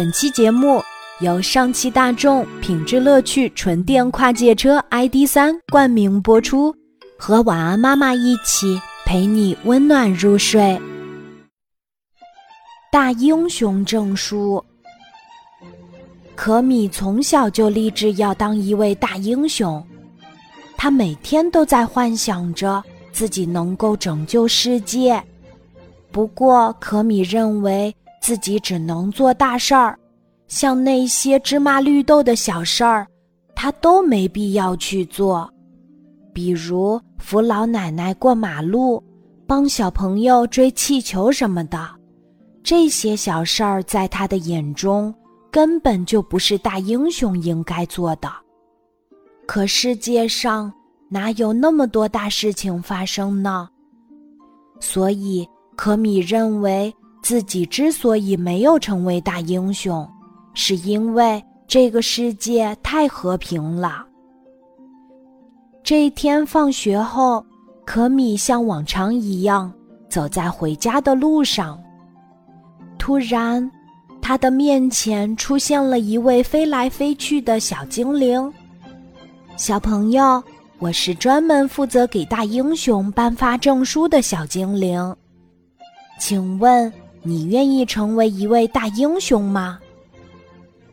[0.00, 0.82] 本期节目
[1.20, 5.26] 由上汽大众品质乐趣纯电跨界车 ID.
[5.28, 6.74] 三冠名播出，
[7.18, 10.80] 和晚安妈妈一起陪你温暖入睡。
[12.90, 14.64] 大英雄证书，
[16.34, 19.86] 可米从小就立志要当一位大英雄，
[20.78, 22.82] 他每天都在幻想着
[23.12, 25.22] 自己能够拯救世界。
[26.10, 27.94] 不过，可米认为。
[28.20, 29.98] 自己只能做大事儿，
[30.46, 33.06] 像那些芝麻绿豆的小事儿，
[33.54, 35.50] 他都没必要去做。
[36.32, 39.02] 比如扶老奶奶过马路、
[39.46, 41.88] 帮小朋友追气球什么的，
[42.62, 45.12] 这些小事儿在他的眼中
[45.50, 48.30] 根本就不是大英雄应该做的。
[49.46, 50.72] 可世界上
[51.08, 53.68] 哪有那么多大事情发生呢？
[54.78, 56.94] 所以可米认为。
[57.22, 60.08] 自己之所以没有成为大英雄，
[60.54, 64.04] 是因为这个世界太和平了。
[65.82, 67.44] 这一天放学后，
[67.84, 69.72] 可米像往常一样
[70.08, 71.78] 走在回家的路上。
[72.98, 73.70] 突然，
[74.20, 78.52] 他的面前出现了一位飞来飞去的小精灵。
[79.56, 80.42] 小朋友，
[80.78, 85.16] 我是专门负责给大英雄颁发证书的小精灵，
[86.18, 86.92] 请问。
[87.22, 89.78] 你愿意成为一位大英雄吗？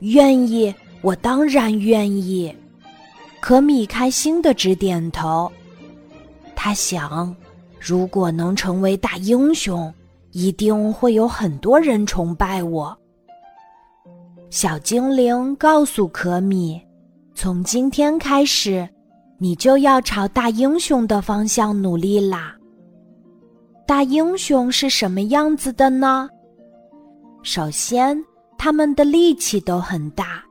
[0.00, 2.54] 愿意，我当然愿意。
[3.40, 5.50] 可米开心的直点头。
[6.56, 7.34] 他想，
[7.78, 9.92] 如果能成为大英雄，
[10.32, 12.96] 一定会有很多人崇拜我。
[14.48, 16.80] 小精灵告诉可米，
[17.34, 18.88] 从今天开始，
[19.36, 22.56] 你就要朝大英雄的方向努力啦。
[23.86, 26.28] 大英雄是什么样子的呢？
[27.42, 28.18] 首先，
[28.56, 30.42] 他们的力气都很大。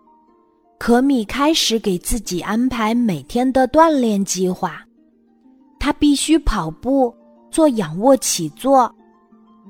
[0.78, 4.84] 可米开始给自己安排每天的锻炼计划，
[5.80, 7.14] 他必须跑步、
[7.50, 8.94] 做仰卧起坐，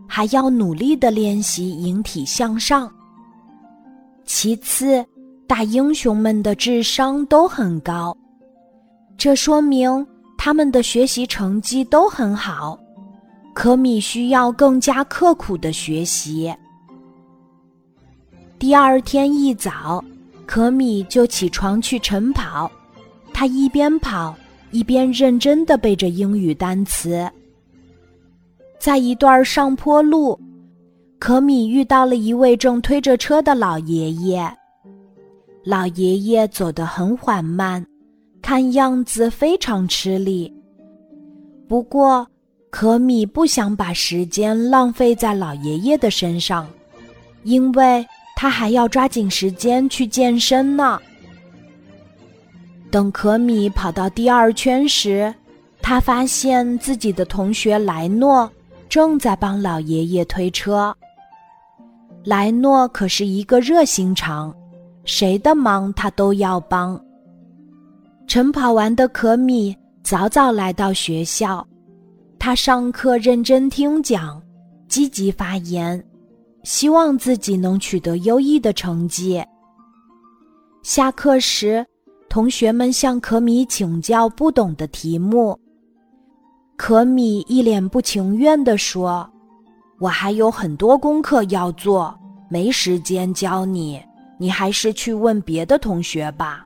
[0.08, 2.92] 还要努力的练习引体向上。
[4.26, 5.06] 其次，
[5.48, 8.18] 大英雄们的智商都很高，
[9.18, 10.06] 这说明
[10.38, 12.78] 他们的学习成绩都很好。
[13.54, 16.54] 可米需要更加刻苦的学习。
[18.58, 20.04] 第二天一早，
[20.46, 22.72] 可米就起床去晨跑。
[23.34, 24.36] 他一边跑
[24.72, 27.30] 一边认真的背着英语单词。
[28.80, 30.40] 在一段上坡路，
[31.20, 34.52] 可米遇到了一位正推着车的老爷爷。
[35.64, 37.86] 老爷爷走得很缓慢，
[38.42, 40.54] 看样子非常吃力。
[41.68, 42.28] 不过，
[42.76, 46.68] 可米不想把时间浪费在老爷爷的身上，
[47.44, 48.04] 因为
[48.36, 51.00] 他还要抓紧时间去健身呢。
[52.90, 55.32] 等可米跑到第二圈时，
[55.84, 58.52] 他发现自己的同学莱诺
[58.90, 60.92] 正在帮老爷爷推车。
[62.24, 64.52] 莱诺可是一个热心肠，
[65.06, 67.00] 谁的忙他都要帮。
[68.26, 71.64] 晨跑完的可米早早来到学校。
[72.46, 74.44] 他上课认真听讲，
[74.90, 76.04] 积极发言，
[76.64, 79.42] 希望自己能取得优异的成绩。
[80.82, 81.86] 下课时，
[82.28, 85.58] 同学们向可米请教不懂的题目，
[86.76, 89.26] 可米一脸不情愿地说
[89.98, 92.14] ：“我还有很多功课要做，
[92.50, 94.04] 没时间教你，
[94.38, 96.66] 你还是去问别的同学吧。”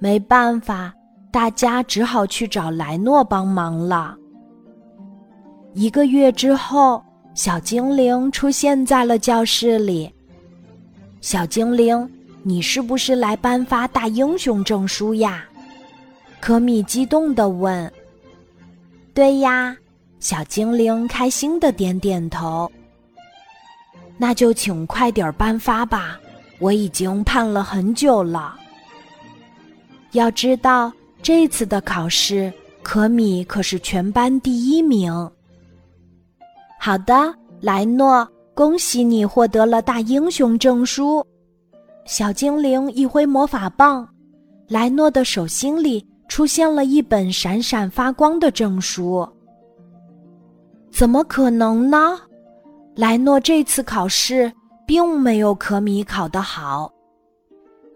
[0.00, 0.94] 没办法。
[1.34, 4.16] 大家只好去找莱诺帮忙了。
[5.72, 10.14] 一个月之后，小精灵出现在了教室里。
[11.20, 12.08] 小精灵，
[12.44, 15.44] 你是不是来颁发大英雄证书呀？
[16.38, 17.92] 科米激动地问。
[19.12, 19.76] 对呀，
[20.20, 22.70] 小精灵开心的点点头。
[24.16, 26.16] 那就请快点颁发吧，
[26.60, 28.54] 我已经盼了很久了。
[30.12, 30.92] 要知道。
[31.24, 35.10] 这次的考试，可米可是全班第一名。
[36.78, 41.26] 好的，莱诺，恭喜你获得了大英雄证书。
[42.04, 44.06] 小精灵一挥魔法棒，
[44.68, 49.26] 莱诺的手心里出现了一本闪闪发光的证书。
[50.92, 52.20] 怎么可能呢？
[52.94, 54.52] 莱诺这次考试
[54.86, 56.92] 并没有可米考得好，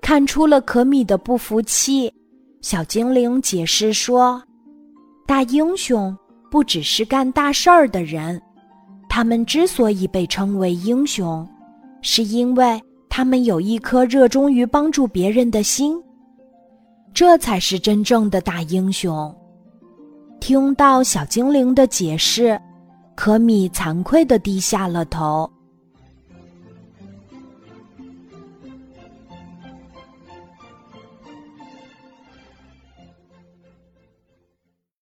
[0.00, 2.10] 看出了可米的不服气。
[2.60, 4.42] 小精灵解释说
[5.26, 6.16] ：“大英雄
[6.50, 8.40] 不只是干大事儿的人，
[9.08, 11.48] 他们之所以被称为英雄，
[12.02, 16.02] 是因为他们有一颗热衷于帮助别人的心。
[17.14, 19.34] 这才是真正的大英雄。
[20.40, 22.60] 听到小精灵的解释，
[23.14, 25.48] 可米惭愧地低下了头。